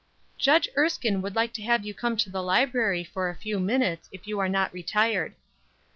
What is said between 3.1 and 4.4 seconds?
a few minutes, if you